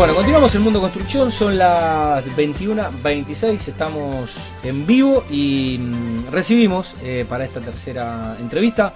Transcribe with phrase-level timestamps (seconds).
[0.00, 4.34] Bueno, continuamos en Mundo Construcción, son las 21.26, estamos
[4.64, 8.94] en vivo y mm, recibimos eh, para esta tercera entrevista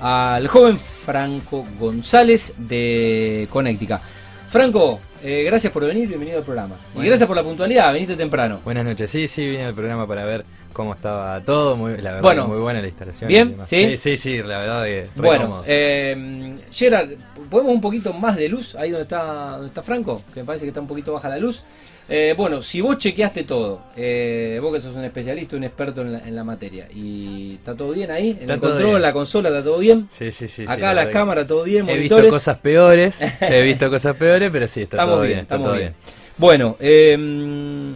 [0.00, 4.00] al joven Franco González de Connectica.
[4.48, 6.76] Franco, eh, gracias por venir, bienvenido al programa.
[6.94, 8.60] Y gracias por la puntualidad, veniste temprano.
[8.64, 10.46] Buenas noches, sí, sí, vine al programa para ver
[10.76, 12.48] cómo estaba todo, muy, la verdad Bueno.
[12.48, 13.28] muy buena la instalación.
[13.28, 13.56] ¿Bien?
[13.64, 13.92] ¿Sí?
[13.92, 17.08] sí, sí, sí, la verdad que Bueno, eh, Gerard,
[17.48, 20.20] ¿podemos un poquito más de luz ahí donde está, donde está Franco?
[20.34, 21.64] Que me parece que está un poquito baja la luz.
[22.10, 26.12] Eh, bueno, si vos chequeaste todo, eh, vos que sos un especialista, un experto en
[26.12, 29.02] la, en la materia, y está todo bien ahí, en Está el control, bien.
[29.02, 30.06] la consola, está todo bien.
[30.10, 32.24] sí, sí, sí, sí, Acá la las verdad cámaras, todo bien, He monitores.
[32.26, 35.54] visto cosas peores, he visto cosas peores, pero sí, está estamos todo bien, bien, está
[35.56, 35.94] estamos todo bien.
[35.98, 36.14] bien.
[36.38, 37.94] Bueno, eh,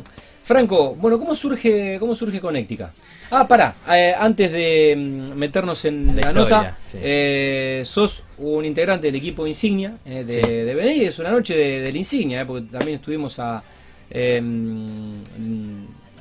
[0.55, 2.93] Franco, bueno, ¿cómo surge, cómo surge Connectica?
[3.31, 6.99] Ah, pará, eh, antes de mm, meternos en la, La historia, nota, sí.
[7.01, 10.51] eh, sos un integrante del equipo Insignia eh, de, Sí.
[10.51, 13.63] de es una noche de, del Insignia, eh, porque también estuvimos a, a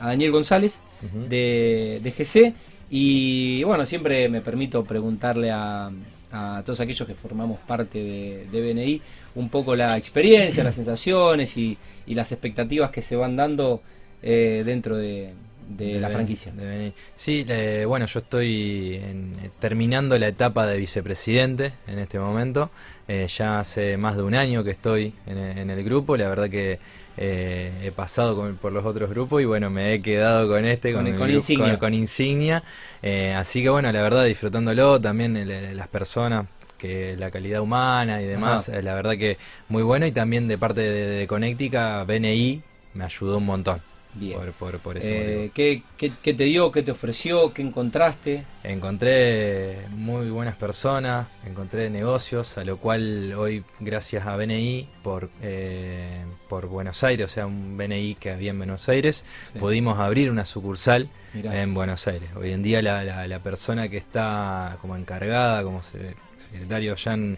[0.09, 0.79] Daniel González
[1.27, 2.53] de, de GC
[2.91, 5.89] y bueno, siempre me permito preguntarle a,
[6.31, 9.01] a todos aquellos que formamos parte de, de BNI
[9.33, 13.81] un poco la experiencia, las sensaciones y, y las expectativas que se van dando
[14.21, 15.33] eh, dentro de,
[15.69, 16.51] de la Ben- franquicia.
[16.51, 16.93] de.
[17.15, 22.69] Sí, eh, bueno, yo estoy en- eh, terminando la etapa de vicepresidente en este momento.
[23.07, 26.17] Eh, ya hace más de un año que estoy en, e- en el grupo.
[26.17, 26.79] La verdad que
[27.21, 30.93] eh, he pasado con- por los otros grupos y bueno, me he quedado con este,
[30.93, 31.77] con, Con- el con Insignia.
[31.77, 32.63] con- Insignia.
[33.01, 36.45] Eh, así que bueno, la verdad disfrutándolo, también el- las personas
[36.77, 38.79] que la calidad humana y demás, Ajá.
[38.79, 42.61] eh, la verdad que muy bueno y también de parte de, de Connectica, BNI
[42.93, 43.81] me ayudó un montón
[44.15, 44.37] Bien.
[44.39, 45.41] por, por, por ese motivo.
[45.43, 46.71] Eh, ¿qué, qué, qué te dio?
[46.71, 47.53] ¿Qué te ofreció?
[47.53, 48.43] ¿Qué encontraste?
[48.63, 56.23] Encontré muy buenas personas, encontré negocios, a lo cual hoy, gracias a BNI por, eh,
[56.49, 59.59] por Buenos Aires, o sea, un BNI que había en Buenos Aires, Sí.
[59.59, 61.61] pudimos abrir una sucursal Mirá.
[61.61, 62.29] en Buenos Aires.
[62.35, 67.13] Hoy en día la, la- la persona que está como encargada, como se- secretario allá
[67.13, 67.37] en,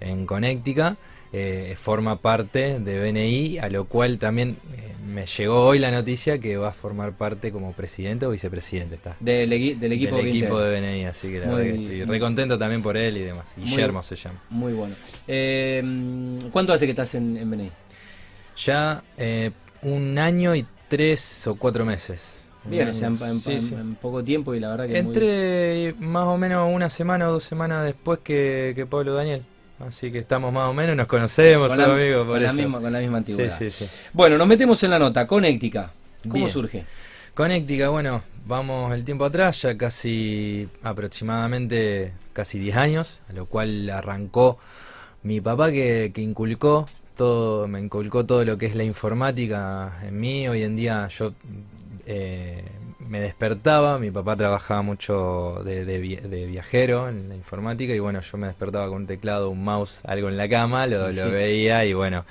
[0.00, 0.96] en Connectica,
[1.36, 6.38] eh, forma parte de BNI, a lo cual también eh, me llegó hoy la noticia
[6.38, 8.94] que va a formar parte como presidente o vicepresidente.
[8.94, 11.82] Está Del, egui- del equipo, del equipo de BNI, así que la Muy- verdad que
[11.82, 13.46] estoy muy- re contento también por él y demás.
[13.56, 14.40] Guillermo se llama.
[14.50, 14.94] Muy bueno.
[15.26, 15.82] Eh,
[16.52, 17.70] ¿Cuánto hace que estás en, en BNI?
[18.64, 19.50] Ya eh,
[19.82, 22.42] un año y tres o cuatro meses.
[22.66, 23.74] Bien, o sea, en, en- sí, en- sí.
[23.74, 27.32] en poco tiempo y la verdad que muy- Entre más o menos una semana o
[27.32, 29.42] dos semanas después que, que Pablo Daniel.
[29.80, 32.56] Así que estamos más o menos, nos conocemos, con, la, amigos, por con la eso.
[32.56, 33.58] misma, con la misma sí, antigüedad.
[33.58, 33.86] sí, sí.
[34.12, 35.26] Bueno, nos metemos en la nota.
[35.26, 35.90] Connectica.
[36.22, 36.48] ¿Cómo Bien.
[36.48, 36.84] surge?
[37.34, 43.90] Connectica, bueno, vamos el tiempo atrás, ya casi aproximadamente casi 10 años, a lo cual
[43.90, 44.58] arrancó
[45.24, 46.86] mi papá que, que inculcó
[47.16, 50.48] todo, me inculcó todo lo que es la informática en mí.
[50.48, 51.32] Hoy en día yo
[52.06, 52.64] eh,
[53.08, 57.98] me despertaba, mi papá trabajaba mucho de, de vi- de viajero en la informática y
[57.98, 61.18] bueno, yo me despertaba con un teclado, un mouse, algo en la cama, lo, Sí.
[61.18, 62.24] lo veía y bueno,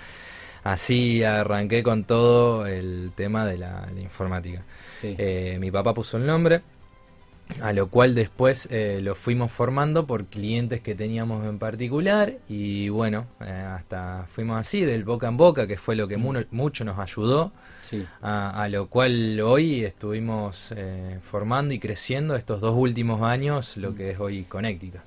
[0.63, 4.63] así arranqué con todo el tema de la, la informática.
[4.99, 5.15] Sí.
[5.17, 6.61] Eh, mi papá puso el nombre,
[7.61, 12.89] a lo cual después eh, lo fuimos formando por clientes que teníamos en particular y
[12.89, 16.83] bueno, eh, hasta fuimos así, del boca en boca, que fue lo que mu- mucho
[16.83, 17.51] nos ayudó,
[17.81, 18.05] sí.
[18.21, 23.93] a, a lo cual hoy estuvimos eh, formando y creciendo estos dos últimos años, lo
[23.93, 25.03] que es hoy Connectica.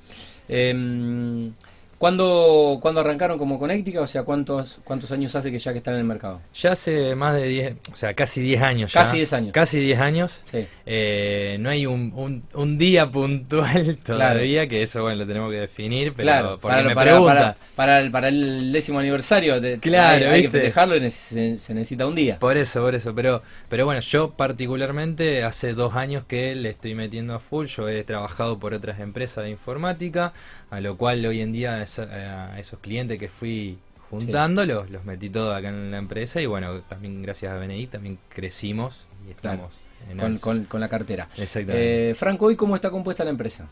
[1.99, 4.01] ¿Cuándo, cuándo arrancaron como Connectica?
[4.01, 6.41] O sea, ¿cuántos, ¿cuántos años hace que ya que están en el mercado?
[6.55, 9.01] Ya hace más de 10, o sea, casi 10 años ya.
[9.01, 9.53] Casi 10 años.
[9.53, 10.43] Casi 10 años.
[10.51, 10.67] Sí.
[10.87, 15.59] Eh, no hay un, un, un día puntual todavía, que eso bueno lo tenemos que
[15.61, 17.35] definir, pero claro, porque para, me para- pregunta.
[17.35, 21.59] para- para el, para el décimo aniversario de, Claro, hay, hay que festejarlo y se,
[21.59, 22.39] se necesita un día.
[22.39, 26.95] Por eso, por eso, pero, pero bueno, yo particularmente hace dos años que le estoy
[26.95, 30.33] metiendo a full, yo he trabajado por otras empresas de informática,
[30.71, 33.79] a lo cual hoy en día esa- a esos clientes que fui
[34.11, 37.87] juntando los, los metí todos acá en la empresa y bueno, también gracias a BNI
[37.89, 39.73] también crecimos y estamos
[40.11, 41.29] en con- con la cartera.
[41.37, 42.11] Exactamente.
[42.11, 43.67] Eh, Franco, ¿hoy cómo está compuesta la empresa?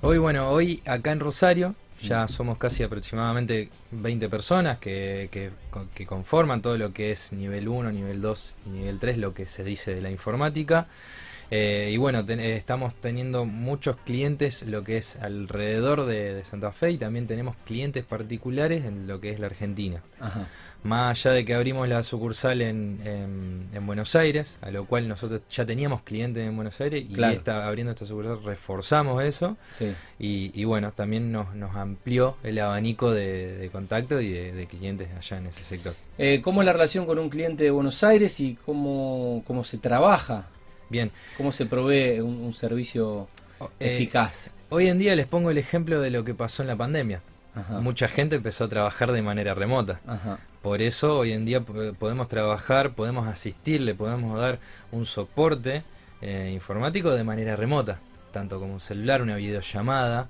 [0.00, 5.50] Hoy, bueno, hoy acá en Rosario ya somos casi aproximadamente 20 personas que, que,
[5.94, 9.46] que conforman todo lo que es nivel 1, nivel 2 y nivel 3, lo que
[9.46, 10.88] se dice de la informática.
[11.54, 16.92] Eh, y bueno, estamos teniendo muchos clientes lo que es alrededor de, de, Santa Fe
[16.92, 20.02] y también tenemos clientes particulares en lo que es la Argentina.
[20.18, 20.48] Ajá.
[20.82, 23.00] Más allá de que abrimos la sucursal en,
[23.72, 27.68] en, Buenos Aires, a lo cual nosotros ya teníamos clientes en Buenos Aires y está
[27.68, 29.56] abriendo esta sucursal reforzamos eso.
[30.18, 35.46] Y, bueno, también nos, nos amplió el abanico de, contacto y de, clientes allá en
[35.48, 35.94] ese sector.
[36.16, 39.78] Eh, ¿Cómo es la relación con un cliente de Buenos Aires y cómo, cómo se
[39.78, 40.46] trabaja?
[40.88, 41.10] Bien.
[41.36, 43.26] ¿Cómo se provee un, servicio
[43.60, 44.52] eh, eficaz?
[44.68, 47.22] Hoy en día les pongo el ejemplo de lo que pasó en la pandemia.
[47.80, 50.00] Mucha gente empezó a trabajar de manera remota.
[50.62, 54.58] Por eso hoy en día podemos trabajar, podemos asistirle, podemos dar
[54.90, 55.82] un soporte
[56.22, 57.98] eh, informático de manera remota,
[58.32, 60.28] tanto como un celular, una videollamada.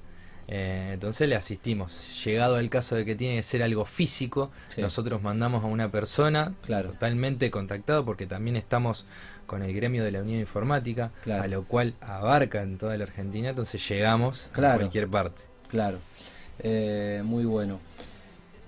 [0.55, 2.23] Eh, entonces le asistimos.
[2.27, 6.53] Llegado al caso de que tiene que ser algo físico, nosotros mandamos a una persona
[6.67, 9.07] totalmente contactado porque también estamos
[9.47, 13.49] con el gremio de la Unión Informática, a lo cual abarca en toda la Argentina,
[13.49, 15.41] entonces llegamos a cualquier parte.
[15.69, 15.97] Claro.
[16.59, 17.81] Eh, muy bueno.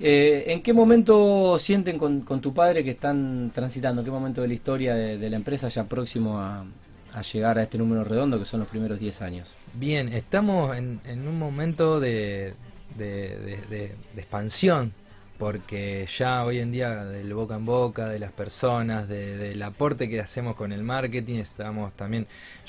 [0.00, 4.02] Eh, ¿En qué momento sienten con, tu padre que están transitando?
[4.02, 6.64] ¿Qué momento de la historia de, la empresa ya próximo a,
[7.22, 9.54] llegar a este número redondo que son los primeros 10 años?
[9.74, 12.54] Bien, estamos en, un momento de,
[14.16, 14.92] expansión
[15.38, 20.20] porque ya hoy en día del boca en boca, de las personas, del aporte que
[20.20, 22.26] hacemos con el marketing, estamos también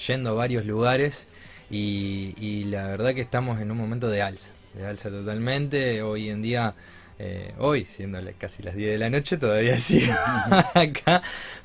[0.08, 1.28] yendo a varios lugares
[1.70, 6.02] y la verdad que estamos en un momento de alza de alza totalmente.
[6.02, 6.74] Hoy en día,
[7.18, 10.14] eh, hoy, siendo casi las 10 de la noche, todavía sigo
[10.74, 11.22] acá.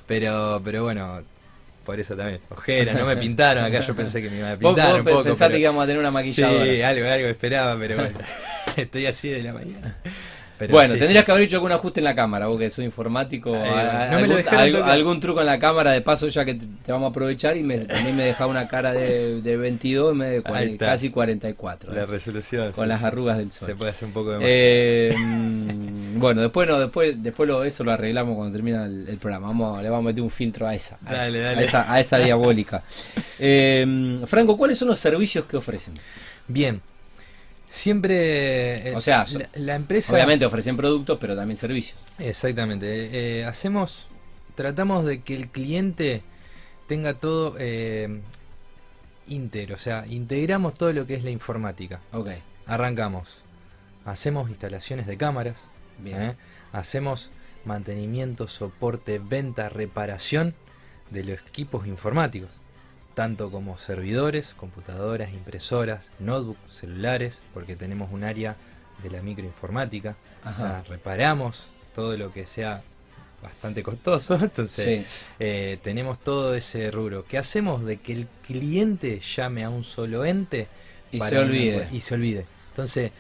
[0.06, 1.22] Pero, pero bueno,
[1.90, 2.40] por eso también.
[2.50, 5.24] Ojera, no me pintaron acá, yo pensé que me iba a pintar un poco.
[5.24, 6.64] Pensaste que íbamos a tener una maquilladora.
[6.64, 8.16] Sí, algo, algo esperaba, pero bueno,
[8.76, 9.96] estoy así de la mañana
[10.68, 13.54] bueno, tendrías que haber hecho algún ajuste en la cámara, vos que sos informático.
[13.54, 17.56] algún, truco en la cámara, de paso, ya que te, vamos a aprovechar.
[17.56, 21.94] Y me, también me dejaba una cara de, de 22 me de casi 44.
[21.94, 22.72] La resolución.
[22.72, 23.66] Con las arrugas del sol.
[23.66, 24.46] Se puede hacer un poco de más.
[24.48, 29.48] Eh, mm, bueno, después no, después, después lo, eso lo arreglamos cuando termina el, programa.
[29.48, 30.98] Vamos, le vamos a meter un filtro a esa.
[31.06, 32.82] A, esa, a esa, diabólica.
[33.42, 35.94] Eh, Franco, ¿cuáles son los servicios que ofrecen?
[36.46, 36.82] Bien,
[37.70, 38.90] Siempre.
[38.90, 39.24] Eh, o sea,
[39.54, 40.12] la, empresa.
[40.12, 42.00] Obviamente ofrecen productos, pero también servicios.
[42.18, 42.88] Exactamente.
[43.38, 44.08] Eh, hacemos.
[44.56, 46.22] Tratamos de que el cliente
[46.88, 48.20] tenga todo eh,
[49.28, 49.76] íntegro.
[49.76, 52.00] O sea, integramos todo lo que es la informática.
[52.12, 52.30] Ok.
[52.66, 53.44] Arrancamos.
[54.04, 55.64] Hacemos instalaciones de cámaras.
[55.98, 56.22] Bien.
[56.22, 56.36] ¿eh?
[56.72, 57.30] Hacemos
[57.64, 60.56] mantenimiento, soporte, venta, reparación
[61.10, 62.50] de los equipos informáticos
[63.14, 68.56] tanto como servidores, computadoras, impresoras, notebooks, celulares, porque tenemos un área
[69.02, 70.16] de la microinformática.
[70.44, 72.82] O sea, reparamos todo lo que sea
[73.42, 75.06] bastante costoso, entonces
[75.38, 77.24] eh, tenemos todo ese rubro.
[77.24, 80.68] ¿Qué hacemos de que el cliente llame a un solo ente
[81.10, 81.88] y se olvide?
[81.90, 82.46] y se olvide.
[82.68, 83.12] Entonces,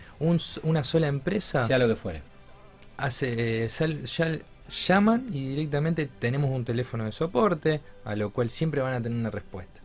[0.62, 2.22] una sola empresa, sea lo que fuere,
[2.96, 4.38] hace, eh, ya
[4.86, 9.18] llaman y directamente tenemos un teléfono de soporte, a lo cual siempre van a tener
[9.18, 9.79] una respuesta.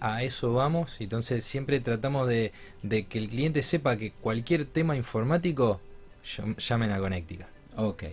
[0.00, 1.00] A, eso vamos.
[1.00, 2.52] Entonces siempre tratamos de,
[3.08, 5.80] que el cliente sepa que cualquier tema informático
[6.58, 7.48] llamen a Connectica.
[7.76, 8.04] Ok.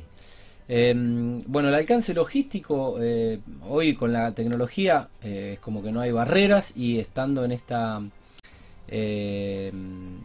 [0.67, 6.01] Em, bueno, el alcance logístico eh, hoy con la tecnología eh, es como que no
[6.01, 8.01] hay barreras y estando en esta
[8.87, 10.19] em,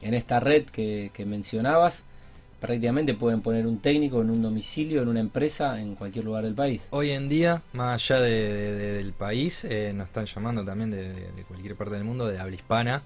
[0.00, 2.04] en esta red que mencionabas
[2.64, 6.54] prácticamente pueden poner un técnico en un domicilio, en una empresa, en cualquier lugar del
[6.54, 6.88] país.
[6.92, 11.96] Hoy en día, más allá del país, eh, nos están llamando también de, cualquier parte
[11.96, 13.02] del mundo, de habla hispana.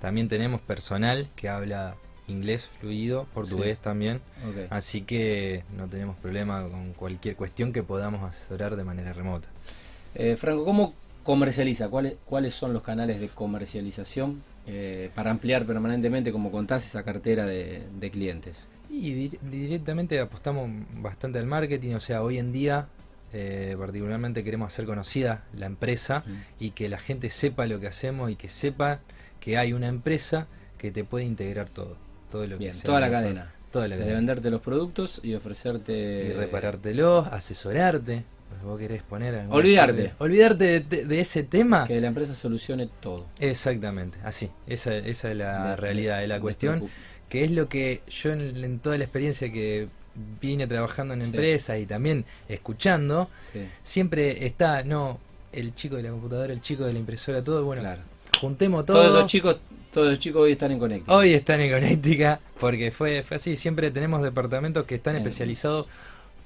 [0.00, 4.22] También tenemos personal que habla inglés fluido, portugués también.
[4.70, 9.48] Así que no tenemos problema con cualquier cuestión que podamos asesorar de manera remota.
[10.14, 11.90] Eh, Franco, ¿cómo comercializa?
[11.90, 17.44] ¿Cuáles, ¿Cuáles son los canales de comercialización eh, para ampliar permanentemente, como contás, esa cartera
[17.44, 18.68] de clientes?
[18.92, 22.88] Y directamente apostamos bastante al marketing, o sea, hoy en día
[23.32, 26.24] eh, particularmente queremos hacer conocida la empresa
[26.60, 29.00] y que la gente sepa lo que hacemos y que sepa
[29.40, 30.46] que hay una empresa
[30.76, 31.96] que te puede integrar todo,
[32.30, 33.54] todo lo Bien, toda la cadena.
[33.70, 34.10] Toda la cadena.
[34.10, 36.26] De venderte los productos y ofrecerte...
[36.26, 38.24] Y reparártelos, asesorarte.
[38.50, 39.46] Pues vos querés poner...
[39.48, 40.12] Olvidarte.
[40.18, 41.86] olvidarte de, ese tema.
[41.86, 43.28] Que la empresa solucione todo.
[43.40, 44.50] Exactamente, así.
[44.66, 46.90] Esa, esa es la realidad de la cuestión
[47.32, 49.88] que es lo que yo en, toda la experiencia que
[50.38, 53.30] vine trabajando en empresas y también escuchando,
[53.82, 55.18] siempre está, no,
[55.50, 57.82] el chico de la computadora, el chico de la impresora, todo, bueno,
[58.38, 58.98] juntemos todo.
[58.98, 59.56] Todos esos chicos,
[59.94, 61.10] todos los chicos hoy están en Connectica.
[61.10, 65.86] Hoy están en Connectica, porque fue, fue así, siempre tenemos departamentos que están especializados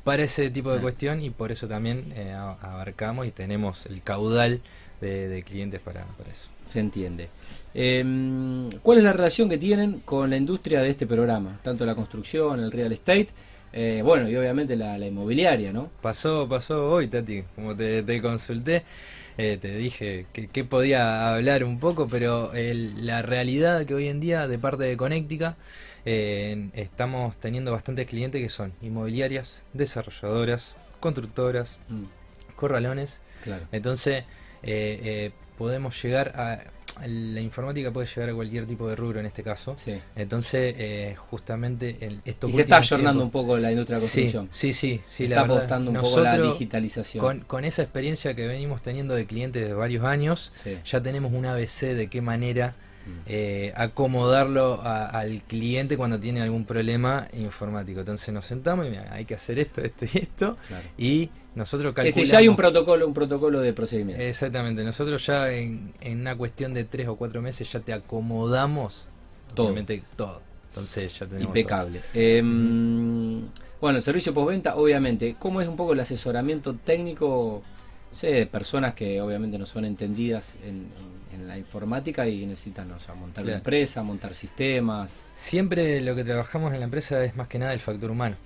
[0.05, 4.61] para ese tipo de cuestión y por eso también eh, abarcamos y tenemos el caudal
[5.01, 6.49] de, clientes para, para, eso.
[6.67, 7.29] Se entiende.
[7.75, 11.59] Em, ¿Cuál es la relación que tienen con la industria de este programa?
[11.63, 13.29] Tanto la construcción, el real estate,
[13.73, 15.91] eh, bueno, y obviamente la, inmobiliaria, ¿no?
[16.01, 18.85] Pasó, pasó hoy, Tati, como te, consulté.
[19.39, 24.49] Eh, te dije que, podía hablar un poco, pero la realidad que hoy en día
[24.49, 25.57] de parte de Connectica
[26.07, 32.55] eh, estamos teniendo bastantes clientes que son inmobiliarias, desarrolladoras, constructoras, mm.
[32.55, 33.21] corralones.
[33.45, 33.67] Claro.
[33.73, 34.25] Entonces
[35.57, 36.61] podemos llegar a
[37.05, 39.77] la informática puede llegar a cualquier tipo de rubro en este caso.
[40.15, 42.49] Entonces, eh, justamente el, esto...
[42.49, 44.49] Y se está ayornando un poco la industria de la construcción.
[44.51, 45.25] Sí, sí, sí.
[45.25, 47.41] está apostando un poco la digitalización.
[47.41, 50.53] Con, esa experiencia que venimos teniendo de clientes de varios años,
[50.85, 52.75] ya tenemos un ABC de qué manera
[53.07, 53.11] mm.
[53.27, 58.01] eh, acomodarlo al cliente cuando tiene algún problema informático.
[58.01, 60.57] Entonces nos sentamos y hay que hacer esto, esto y esto.
[60.97, 62.31] Y nosotros calculamos...
[62.31, 64.23] ya hay un protocolo, un protocolo de procedimiento.
[64.23, 69.09] Exactamente, nosotros ya en, una cuestión de tres o cuatro meses ya te acomodamos
[69.55, 69.75] todo.
[70.17, 70.43] todo.
[70.69, 72.03] Entonces ya tenemos Impecable.
[72.13, 73.41] Em,
[73.81, 77.63] bueno, el servicio postventa, obviamente, ¿cómo es un poco el asesoramiento técnico?
[78.13, 83.15] Sé, de personas que obviamente no son entendidas en, la informática y necesitan o sea,
[83.15, 85.29] montar la empresa, montar sistemas.
[85.35, 88.37] Siempre lo que trabajamos en la empresa es más que nada el factor humano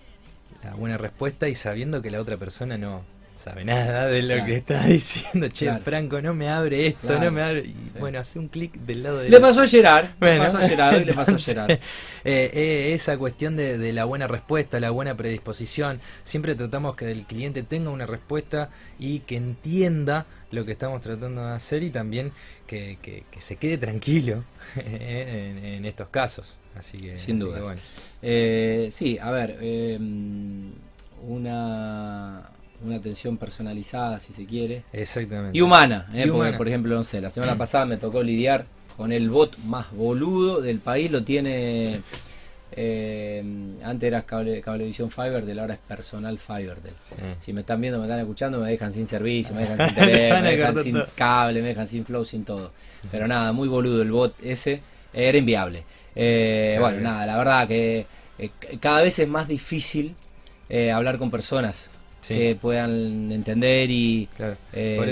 [0.65, 3.03] la buena respuesta y sabiendo que la otra persona no
[3.41, 5.49] sabe nada de lo que está diciendo.
[5.49, 7.61] Che, Franco, no me abre esto, no me abre.
[7.61, 9.31] Y bueno, hace un clic del lado de.
[9.31, 10.11] Le pasó a Gerard.
[10.21, 11.71] le pasó a Gerard y le pasó a Gerard.
[11.71, 11.81] Eh,
[12.25, 16.01] eh, esa cuestión de, de, la buena respuesta, la buena predisposición.
[16.23, 21.47] Siempre tratamos que el cliente tenga una respuesta y que entienda lo que estamos tratando
[21.47, 22.33] de hacer y también
[22.67, 24.45] que, que, se quede tranquilo
[24.77, 26.59] en estos casos.
[26.77, 27.75] Así que, Sin duda.
[28.23, 30.71] Eh, sí, a ver, em,
[31.27, 32.43] una,
[32.85, 34.85] una atención personalizada, si se quiere.
[34.93, 35.57] Exactamente.
[35.57, 36.29] Y humana, ¿eh?
[36.31, 38.67] porque, por ejemplo, no sé, la semana pasada me tocó lidiar
[38.97, 42.03] con el bot más boludo del país, lo tiene...
[42.73, 43.43] Eh,
[43.83, 46.77] antes era cable, cablevisión Fiber, de ahora es personal Fiber.
[46.79, 47.41] Mm.
[47.41, 50.43] Si me están viendo, me están escuchando, me dejan sin servicio, me dejan sin teléfono,
[50.43, 52.73] me dejan sin cable, me dejan sin flow, sin todo.
[53.11, 54.81] Pero nada, muy boludo el bot ese,
[55.13, 55.85] era inviable.
[56.15, 58.07] Eh, bueno, nada, la verdad que
[58.39, 60.15] eh, cada vez es más difícil
[60.95, 61.91] hablar con personas
[62.27, 64.29] que puedan entender y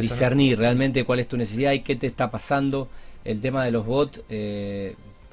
[0.01, 2.89] discernir realmente cuál es tu necesidad y qué te está pasando.
[3.25, 4.23] El tema de los bots,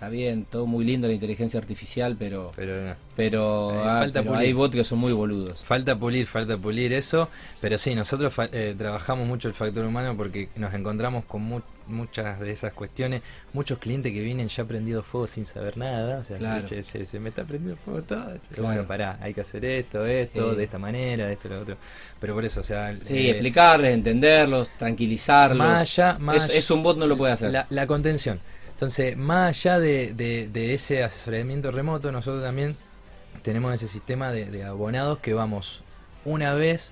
[0.05, 2.51] está bien, todo muy lindo la inteligencia artificial, pero
[3.15, 5.63] pero, ah, hay bots que son muy boludos.
[5.63, 8.33] Falta pulir, falta pulir eso, pero sí, nosotros
[8.77, 13.21] trabajamos mucho el factor humano porque nos encontramos con mucho muchas de esas cuestiones,
[13.53, 17.43] muchos clientes que vienen ya prendido fuego sin saber nada, o sea, se, me está
[17.43, 21.62] prendiendo fuego todo, bueno, pará, hay que hacer esto, esto, de esta manera, esto, lo
[21.62, 21.77] otro,
[22.19, 22.95] pero por eso, o sea...
[23.03, 27.65] Sí, eh, explicarles, entenderlos, tranquilizarlos, más allá, más es, un bot no lo puede hacer.
[27.69, 28.39] La, contención,
[28.75, 32.75] entonces, más allá de, de, ese asesoramiento remoto, nosotros también
[33.41, 35.82] tenemos ese sistema de, de abonados que vamos
[36.25, 36.91] una vez,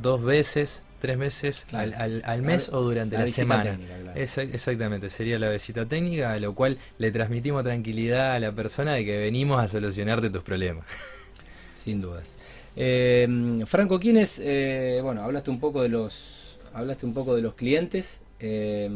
[0.00, 3.78] dos veces, tres veces al, al, mes o durante la, semana.
[4.14, 9.04] exactamente, sería la visita técnica, a lo cual le transmitimos tranquilidad a la persona de
[9.04, 10.86] que venimos a solucionarte tus problemas.
[11.76, 12.34] Sin dudas.
[12.76, 14.40] Eh, Franco, ¿quién es?
[14.42, 18.88] Eh, bueno, hablaste un poco de los, hablaste un poco de los clientes, eh,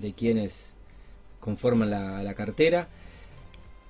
[0.00, 0.74] de quienes
[1.40, 2.88] conforman la, la cartera.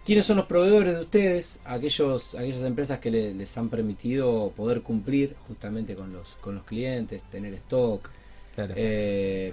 [0.04, 1.60] ¿Quiénes son los proveedores de ustedes?
[1.64, 7.22] Aquellos, aquellas empresas que les han permitido poder cumplir justamente con los, con los clientes,
[7.24, 8.08] tener stock
[8.56, 9.52] eh,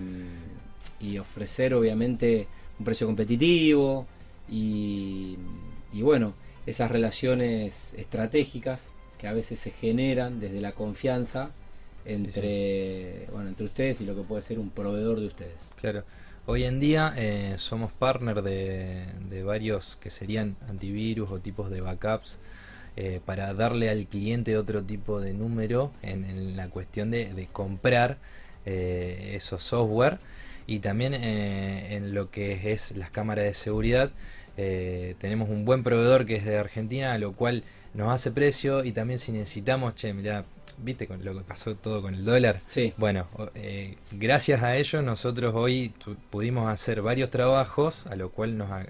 [1.01, 2.47] y ofrecer obviamente
[2.79, 4.07] un precio competitivo
[4.49, 5.37] y,
[5.91, 6.33] y bueno,
[6.65, 11.51] esas relaciones estratégicas que a veces se generan desde la confianza
[12.05, 15.71] entre, Bueno, entre ustedes y lo que puede ser un proveedor de ustedes.
[15.79, 16.03] Claro.
[16.49, 22.39] Hoy en día eh, somos partner de, varios que serían antivirus o tipos de backups
[22.95, 28.17] eh, para darle al cliente otro tipo de número en, la cuestión de, comprar
[28.65, 30.19] eh, esos software
[30.67, 34.11] y también en lo que es las cámaras de seguridad.
[34.55, 39.19] tenemos un buen proveedor que es de Argentina, lo cual nos hace precio y también
[39.19, 40.45] si necesitamos, che, mira,
[40.77, 42.61] viste con lo que pasó todo con el dólar.
[42.65, 42.93] Sí.
[42.97, 45.93] Bueno, eh, gracias a ello nosotros hoy
[46.29, 48.85] pudimos hacer varios trabajos, a lo cual nos, eh,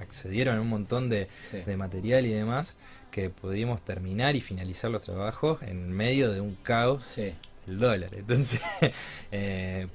[0.00, 1.28] accedieron un montón de,
[1.76, 2.76] material y demás,
[3.10, 7.18] que pudimos terminar y finalizar los trabajos en medio de un caos
[7.66, 8.10] el dólar.
[8.14, 8.60] Entonces,
[9.32, 9.86] eh,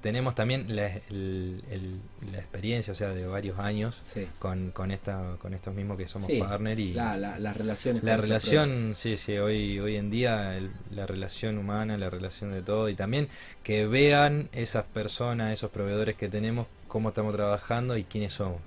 [0.00, 4.02] tenemos también la, la, experiencia, o sea, de varios años
[4.38, 8.02] con, con, esta, con estos mismos que somos partner y la, las relaciones.
[8.02, 10.58] La relación, sí, sí, hoy, hoy en día
[10.90, 13.28] la relación humana, la relación de todo y también
[13.62, 18.60] que vean esas personas, esos proveedores que tenemos, cómo estamos trabajando y quiénes somos.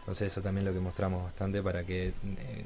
[0.00, 2.12] Entonces eso también lo que mostramos bastante para que eh,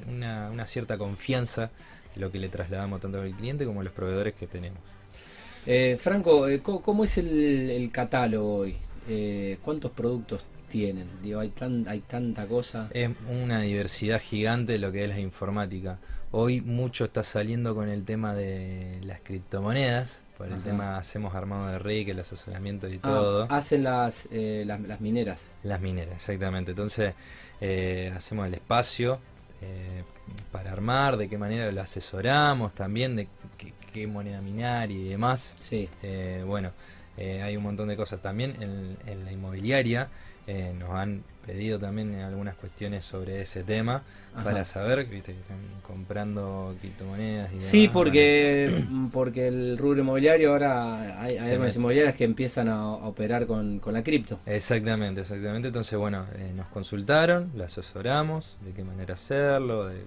[0.07, 1.69] una, una cierta confianza
[2.15, 4.79] lo que le trasladamos tanto al cliente como a los proveedores que tenemos.
[5.65, 8.75] Eh, Franco, eh, ¿cómo, es el, catálogo hoy?
[9.09, 11.07] Eh, ¿Cuántos productos tienen?
[11.23, 12.89] Digo, hay, tan, hay tanta cosa.
[12.91, 15.97] Es una diversidad gigante de lo que es la informática.
[16.31, 21.67] Hoy mucho está saliendo con el tema de las criptomonedas, por el tema hacemos armado
[21.67, 23.47] de RIC, el asesoramiento y ah, todo.
[23.49, 25.49] Hacen las, las, las, mineras.
[25.63, 26.71] Las mineras, exactamente.
[26.71, 27.13] Entonces
[28.13, 29.19] hacemos el espacio
[30.51, 33.29] para armar, de qué manera lo asesoramos también, de
[33.95, 35.53] qué, moneda minar y demás.
[35.57, 35.89] Sí.
[36.03, 36.71] Eh, bueno,
[37.17, 40.09] eh, hay un montón de cosas también en, la inmobiliaria.
[40.47, 44.03] Eh, nos han pedido también algunas cuestiones sobre ese tema
[44.43, 51.37] para saber que están comprando criptomonedas y Sí, porque porque el rubro inmobiliario ahora hay,
[51.37, 54.39] algunas inmobiliarias que empiezan a, operar con, con, la cripto.
[54.45, 55.69] Exactamente, exactamente.
[55.69, 56.25] Entonces, bueno,
[56.55, 60.03] nos consultaron, la asesoramos, de qué manera hacerlo, de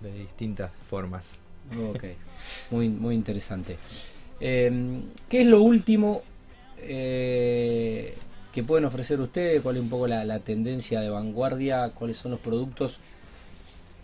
[0.00, 1.38] de distintas formas.
[1.78, 2.04] Ok,
[2.70, 3.76] muy, muy interesante.
[4.40, 6.22] Em, ¿Qué es lo último
[6.78, 8.14] eh,
[8.52, 9.62] que pueden ofrecer ustedes?
[9.62, 11.90] ¿Cuál es un poco la, tendencia de vanguardia?
[11.90, 12.98] ¿Cuáles son los productos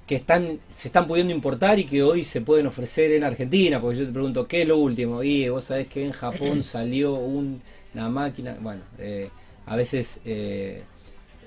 [0.07, 3.81] que están se están pudiendo importar y que hoy se pueden ofrecer en Argentina?
[3.81, 5.23] Porque yo te pregunto, ¿qué es lo último?
[5.23, 9.29] Y vos sabés que en Japón salió una máquina, bueno, eh,
[9.67, 10.21] a veces...
[10.25, 10.83] Eh,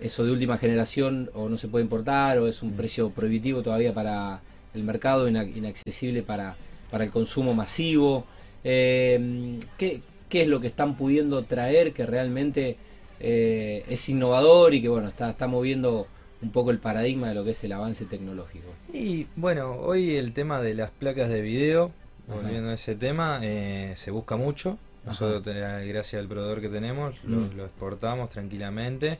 [0.01, 2.77] eso de última generación o no se puede importar o es un mm.
[2.77, 4.39] precio prohibitivo todavía para
[4.73, 6.55] el mercado, inaccesible para,
[6.91, 8.25] para el consumo masivo.
[8.63, 12.77] Eh, ¿qué, es lo que están pudiendo traer que realmente
[13.19, 16.07] eh, es innovador y que bueno está, está moviendo
[16.41, 18.67] un poco el paradigma de lo que es el avance tecnológico?
[18.93, 21.91] Y bueno, hoy el tema de las placas de video,
[22.27, 24.77] volviendo a ese tema, eh, se busca mucho.
[25.05, 27.59] Nosotros, gracias al proveedor que tenemos, lo mm.
[27.61, 29.17] exportamos tranquilamente.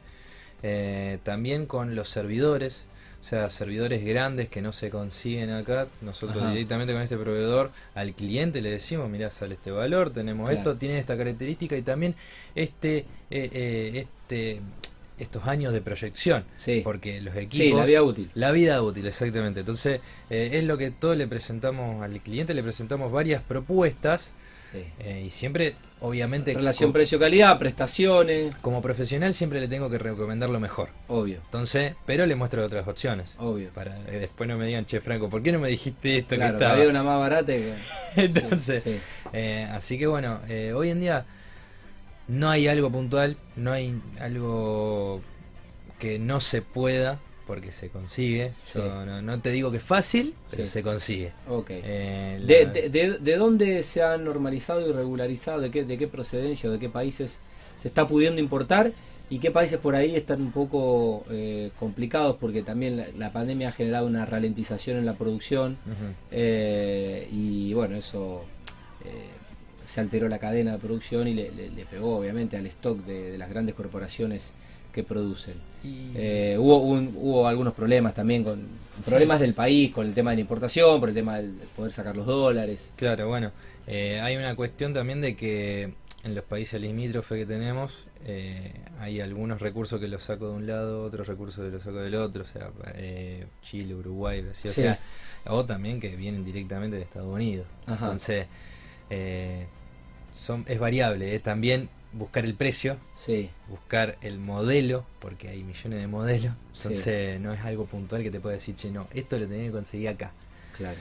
[1.24, 2.86] También con los servidores,
[3.20, 5.88] o sea, servidores grandes que no se consiguen acá.
[6.02, 10.78] Nosotros directamente con este proveedor al cliente le decimos, mira, sale este valor, tenemos esto,
[10.78, 12.16] tiene esta característica y también
[12.56, 13.00] este,
[13.30, 14.62] eh, eh, este
[15.18, 16.46] estos años de proyección.
[16.82, 17.78] Porque los equipos...
[17.78, 18.32] la vida útil.
[18.36, 19.60] La vida útil, exactamente.
[19.60, 20.00] Entonces,
[20.30, 24.34] es lo que todo le presentamos al cliente, le presentamos varias propuestas
[25.24, 28.56] y siempre obviamente relación precio-calidad, prestaciones.
[28.62, 30.90] Como profesional siempre le tengo que recomendar lo mejor.
[31.08, 31.40] Obvio.
[31.46, 33.36] Entonces, pero le muestro otras opciones.
[33.40, 33.70] Obvio.
[33.70, 36.58] Para que después no me digan, che Franco, ¿por qué no me dijiste esto claro,
[36.58, 37.74] que había una más barata que...
[38.16, 39.02] Entonces,
[39.34, 41.26] eh, así que bueno, eh, hoy en día
[42.28, 45.22] no hay algo puntual, no hay algo
[46.00, 48.52] que no se pueda porque se consigue.
[49.24, 51.32] no, te digo que es fácil, pero se consigue.
[51.48, 51.82] Okay.
[51.84, 52.40] Eh,
[52.92, 55.60] de, de, dónde se ha normalizado y regularizado?
[55.60, 56.70] ¿De qué, ¿De qué procedencia?
[56.70, 57.40] ¿De qué países
[57.76, 58.92] se está pudiendo importar?
[59.32, 62.36] ¿Y qué países por ahí están un poco eh, complicados?
[62.40, 65.80] Porque también la, pandemia ha generado una ralentización en la producción.
[66.30, 68.46] Eh, y bueno, eso
[69.88, 71.52] se alteró la cadena de producción y le,
[71.90, 74.54] pegó obviamente al stock de, de las grandes corporaciones
[75.00, 75.56] que producen.
[75.84, 78.68] Eh, hubo, hubo algunos problemas también con
[79.06, 82.18] problemas del país, con el tema de la importación, por el tema del poder sacar
[82.18, 82.92] los dólares.
[82.98, 83.52] Claro, bueno,
[83.88, 89.22] eh, hay una cuestión también de que en los países limítrofes que tenemos eh, hay
[89.22, 92.44] algunos recursos que los saco de un lado, otros recursos que los saco del otro,
[92.44, 92.70] o sea,
[93.62, 95.00] Chile, Uruguay, o sea,
[95.46, 97.68] o también que vienen directamente de Estados Unidos.
[97.88, 98.48] Entonces,
[100.32, 103.50] son, es variable, también buscar el precio, sí.
[103.68, 108.40] buscar el modelo, porque hay millones de modelos, entonces no es algo puntual que te
[108.40, 110.32] pueda decir, che, no, esto lo tenés que conseguir acá.
[110.76, 110.98] Claro.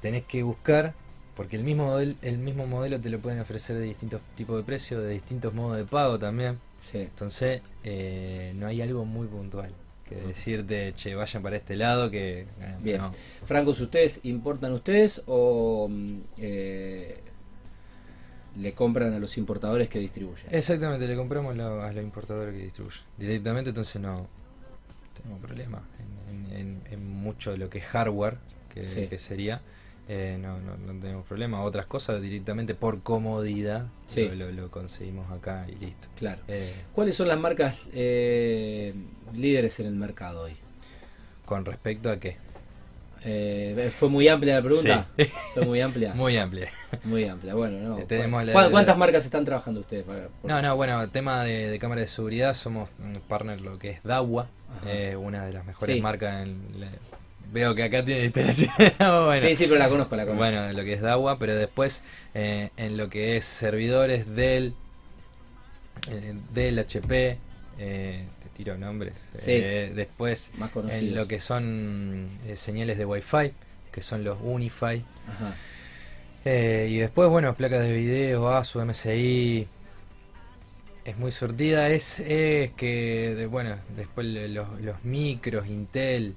[0.00, 0.94] Tenés que buscar,
[1.34, 5.02] porque el mismo, el mismo modelo te lo pueden ofrecer de distintos tipos de precios,
[5.02, 6.58] de distintos modos de pago también.
[6.80, 6.98] Sí.
[6.98, 9.72] Entonces, eh, no hay algo muy puntual
[10.08, 12.42] que decirte, che, vayan para este lado que...
[12.42, 13.00] Eh, Bien.
[13.44, 15.88] Francos, ¿ustedes importan ustedes o...
[15.90, 17.20] Mm, eh,
[18.58, 20.46] le compran a los importadores que distribuyen.
[20.50, 23.02] Exactamente, le compramos a los importadores que distribuyen.
[23.18, 24.26] Directamente, entonces no
[25.16, 25.82] tenemos problema
[26.52, 28.38] en, mucho de lo que es hardware,
[28.72, 29.62] que, sería.
[30.08, 31.62] Eh, no, no, tenemos problema.
[31.62, 36.08] Otras cosas directamente por comodidad lo, conseguimos acá y listo.
[36.16, 36.42] Claro.
[36.48, 38.94] Eh, ¿Cuáles son las marcas eh,
[39.34, 40.56] líderes en el mercado hoy?
[41.44, 42.36] ¿Con respecto a qué?
[43.28, 45.08] Eh, ¿Fue muy amplia la pregunta?
[45.18, 45.26] Sí.
[45.54, 46.14] Fue muy amplia.
[46.14, 46.70] Muy amplia.
[47.02, 47.98] Muy amplia, bueno, no.
[47.98, 50.04] Eh, tenemos la- ¿Cuán- ¿Cuántas la- marcas están trabajando ustedes?
[50.04, 53.78] para- por- No, no, bueno, tema de, de cámara de seguridad, somos un partner lo
[53.80, 54.46] que es Dawa,
[54.86, 56.00] eh, una de las mejores Sí.
[56.00, 56.60] marcas en...
[56.80, 56.88] la-
[57.52, 58.30] veo que acá tiene
[58.98, 60.38] bueno, Sí, sí, pero la conozco, la conozco.
[60.38, 64.74] Bueno, lo que es Dawa, pero después eh, en lo que es servidores Dell,
[66.10, 67.38] eh, Dell HP,
[67.78, 69.14] eh, te tiro nombres.
[69.36, 69.52] Sí.
[69.54, 73.52] Eh, después Más en lo que son eh, señales de Wi-Fi,
[73.92, 75.02] que son los Unify.
[75.28, 75.54] Ajá.
[76.44, 79.66] Eh, y después, bueno, placas de video, ASUS, MSI.
[81.04, 81.88] Es muy surtida.
[81.90, 86.34] Es, es que, de- bueno, después los, los micros, Intel.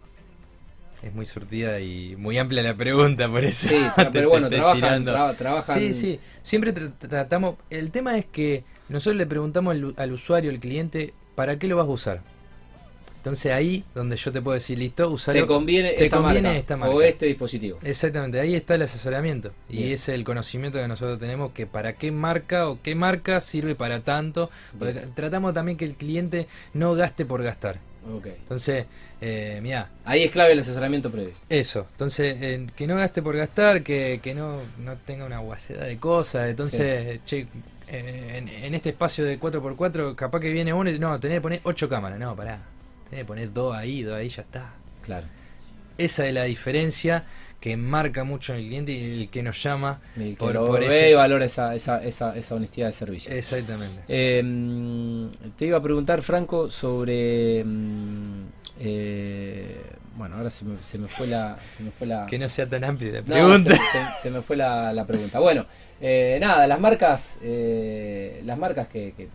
[1.01, 3.69] Es muy surtida y muy amplia la pregunta, por eso.
[3.69, 5.79] Sí, pero te bueno, trabajan, tra- trabajan.
[5.79, 6.19] Sí, sí.
[6.43, 7.55] Siempre tra- tratamos.
[7.69, 11.77] El tema es que nosotros le preguntamos al, al usuario, al cliente, ¿para qué lo
[11.77, 12.21] vas a usar?
[13.15, 15.39] Entonces ahí donde yo te puedo decir, listo, usarlo.
[15.39, 16.93] ¿Te conviene, te esta, conviene marca, esta marca.
[16.93, 17.77] o este dispositivo?
[17.81, 19.53] Exactamente, ahí está el asesoramiento.
[19.69, 23.73] Y es el conocimiento que nosotros tenemos que para qué marca o qué marca sirve
[23.73, 24.49] para tanto.
[25.15, 27.79] Tratamos también que el cliente no gaste por gastar.
[28.13, 28.27] Ok.
[28.27, 28.85] Entonces,
[29.21, 31.31] eh, mira, Ahí es clave el asesoramiento previo.
[31.47, 31.87] eso.
[31.91, 35.95] Entonces, eh, que no gaste por gastar, que, que no, no tenga una guaceda de
[35.95, 36.49] cosas.
[36.49, 37.47] Entonces, che,
[37.91, 41.41] eh, en, en este espacio de 4x4, capaz que viene uno y no, tenés que
[41.41, 42.19] poner 8 cámaras.
[42.19, 42.59] No, pará.
[43.09, 44.73] Tenés que poner 2 ahí, 2 ahí, ya está.
[45.03, 45.27] Claro.
[45.97, 47.25] Esa es la diferencia
[47.59, 50.81] que marca mucho en el cliente y el que nos llama El que por, por
[50.81, 53.31] ese- y valora esa, esa, esa, esa honestidad de servicio.
[53.33, 53.99] Exactamente.
[54.07, 57.63] Eh, mm, te iba a preguntar, Franco, sobre.
[57.65, 58.43] mm,
[58.79, 59.81] eh,
[60.19, 61.57] bueno, ahora se me, se me fue la.
[61.75, 63.71] Se me fue la Que no sea tan amplia la No, pregunta.
[63.71, 65.39] se, se- se me fue la, la pregunta.
[65.39, 65.65] Bueno,
[65.99, 69.27] eh, nada, las marcas, eh, las marcas que, que,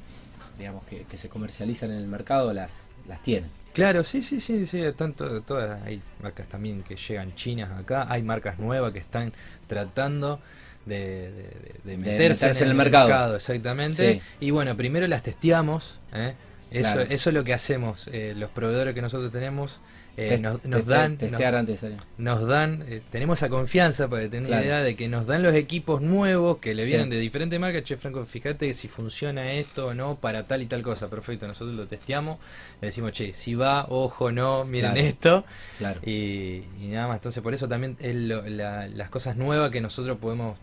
[0.58, 3.50] digamos que, que se comercializan en el mercado las, las tienen.
[3.72, 8.06] Claro, sí, sí, sí, sí, están to- todas, hay marcas también que llegan chinas acá,
[8.08, 9.32] hay marcas nuevas que están
[9.66, 10.38] tratando
[10.86, 13.34] de, de- de- de meterse, en el mercado.
[13.34, 14.14] exactamente.
[14.14, 14.20] Sí.
[14.40, 16.34] Y bueno, primero las testeamos, ¿eh?
[16.70, 17.10] eso, Claro.
[17.10, 19.80] eso es lo que hacemos, eh, los proveedores que nosotros tenemos
[20.16, 22.06] eh, nos, dan, nos- Testear antes de salir.
[22.18, 24.62] nos dan, eh, tenemos esa confianza para tener Claro.
[24.62, 26.90] una idea de que nos dan los equipos nuevos que le Sí.
[26.90, 27.82] vienen de diferentes marcas.
[27.82, 31.08] Che, Franco, fíjate si funciona esto o no para tal y tal cosa.
[31.08, 32.38] Perfecto, nosotros lo testeamos,
[32.80, 35.06] le decimos, che, si va, ojo, no, miren Claro.
[35.08, 35.44] esto.
[35.78, 36.00] Claro.
[36.04, 37.16] Y, y nada más.
[37.16, 40.58] Entonces, por eso también es lo- la- las cosas nuevas que nosotros podemos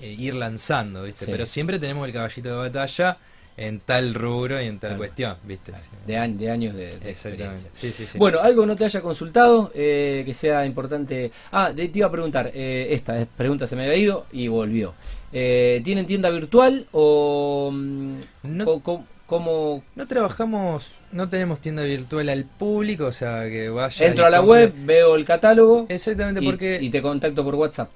[0.00, 1.24] eh, ir lanzando, ¿viste?
[1.24, 1.30] Sí.
[1.32, 3.16] Pero siempre tenemos el caballito de batalla
[3.58, 4.98] en tal rubro y en tal Claro.
[4.98, 5.72] cuestión, ¿viste?
[6.06, 7.68] De, año- de años de, experiencia.
[7.72, 8.16] Sí, sí, sí.
[8.16, 11.32] Bueno, algo no te haya consultado, eh, que sea importante.
[11.52, 14.94] Ah, te iba a preguntar, eh, esta pregunta se me había ido y volvió.
[15.32, 21.82] Eh, ¿Tienen tienda virtual o mm, No- co- co- cómo No trabajamos, no tenemos tienda
[21.82, 24.06] virtual al público, o sea, que vaya.
[24.06, 24.52] entro a la compre.
[24.66, 27.90] web, veo el catálogo Exactamente, y, porque y te contacto por WhatsApp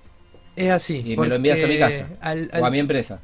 [0.56, 1.02] es así.
[1.06, 3.20] y me lo envías a mi casa al- o a mi empresa?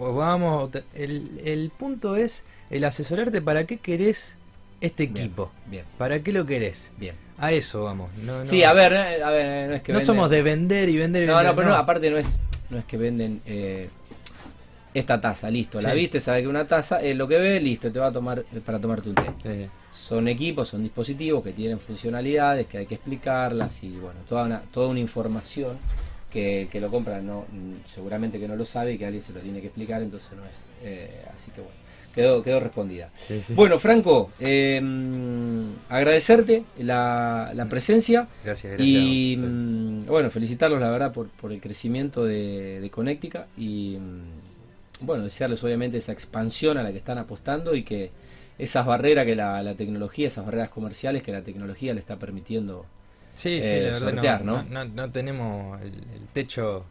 [0.00, 4.36] O vamos, el, el punto es el asesorarte para qué querés
[4.80, 5.50] este equipo.
[5.66, 6.92] Bien, ¿Para qué lo querés?
[6.96, 7.14] bien.
[7.38, 8.12] A eso vamos.
[8.22, 10.88] No, no- Sí, a ver, a ver, no es que no venden- somos de vender
[10.90, 11.50] y vender y No, vender.
[11.52, 13.88] no, pero no, aparte no es, no es que venden eh,
[14.92, 17.98] esta taza, listo, la viste, sabe que una taza es lo que ve, listo, te
[17.98, 19.68] va a tomar para tomarte un té.
[19.94, 24.60] Son equipos, son dispositivos que tienen funcionalidades, que hay que explicarlas y bueno, toda una,
[24.72, 25.78] toda una información
[26.30, 27.44] que el que lo compra no,
[27.84, 30.46] seguramente que no lo sabe y que alguien se lo tiene que explicar, entonces no
[30.46, 31.76] es eh, así que bueno,
[32.14, 33.10] quedó, quedó respondida.
[33.16, 33.54] sí, sí.
[33.54, 34.80] Bueno, Franco, eh,
[35.88, 38.88] agradecerte la, la presencia gracias, gracias.
[38.88, 45.06] y mm, bueno, felicitarlos la verdad por, por el crecimiento de, de Connectica y mm,
[45.06, 48.10] bueno, desearles obviamente esa expansión a la que están apostando y que
[48.58, 52.84] esas barreras que la, la tecnología, esas barreras comerciales que la tecnología le está permitiendo.
[53.40, 54.84] Sí, sí, eh, la verdad sortear, no, ¿no?
[54.84, 56.84] no, tenemos el, el techo,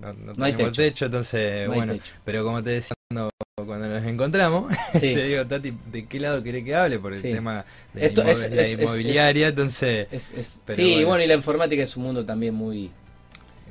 [0.00, 0.82] no, No hay tenemos techo.
[0.82, 2.12] techo, entonces, bueno, techo.
[2.24, 3.30] pero como te decía cuando,
[3.66, 5.00] cuando nos encontramos, Sí.
[5.14, 6.98] te digo, Tati, ¿de qué lado querés que hable?
[6.98, 7.30] Por el Sí.
[7.32, 11.08] tema de Esto la, es- inmo- la es- es- inmobiliaria, entonces Es, sí, bueno.
[11.08, 11.24] bueno.
[11.24, 12.90] y la informática es un mundo también muy,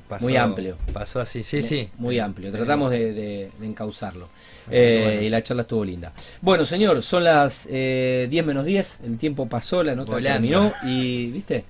[0.07, 0.77] pasó, muy amplio.
[0.93, 1.89] Pasó así, sí, sí.
[1.97, 2.49] muy amplio.
[2.49, 4.29] eh, Tratamos de, de- de encauzarlo.
[4.69, 5.21] Eh, bueno.
[5.23, 6.13] Y la charla estuvo linda.
[6.41, 8.99] Bueno, señor, son las eh, 10 menos 10.
[9.03, 10.34] El tiempo pasó, la nota Volando.
[10.47, 10.71] terminó.
[10.86, 11.65] Y, ¿viste?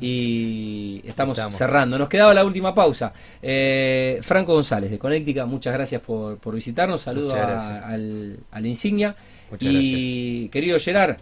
[0.00, 1.98] Y estamos, cerrando.
[1.98, 3.12] Nos quedaba la última pausa.
[3.42, 7.00] Eh, Franco González de Conéctica, muchas gracias por, por visitarnos.
[7.00, 9.14] Saludos al, al, Insignia.
[9.60, 11.16] Y querido Gerard,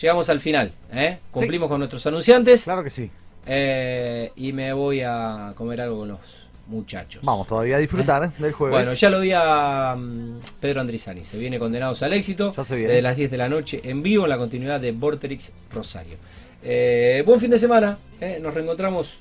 [0.00, 0.72] llegamos al final.
[0.92, 1.18] ¿eh?
[1.30, 2.64] Cumplimos con nuestros anunciantes.
[2.64, 3.10] Claro que sí.
[3.46, 7.22] Eh, y me voy a comer algo con los muchachos.
[7.24, 8.76] Vamos todavía a disfrutar del jueves.
[8.76, 11.24] Bueno, ya lo vi a mm, Pedro Andrizani.
[11.24, 12.54] Se viene condenados al éxito.
[12.56, 12.74] Ya.
[12.74, 16.16] Desde las 10 de la noche en vivo en la continuidad de Vorterix Rosario.
[16.62, 17.98] Eh, buen fin de semana.
[18.20, 18.38] Eh.
[18.40, 19.20] Nos reencontramos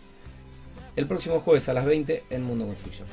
[0.95, 3.07] el próximo jueves a las 20 en Mundo Construcción.